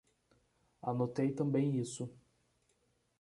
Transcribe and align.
Anotei 0.81 1.31
também 1.31 1.77
isso. 1.79 2.09